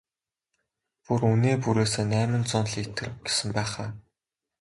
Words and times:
Бүр 1.03 1.21
үнээ 1.31 1.55
бүрээсээ 1.63 2.05
найман 2.13 2.43
зуун 2.49 2.67
литр 2.75 3.07
гэсэн 3.25 3.49
байх 3.57 3.73
аа? 3.83 3.89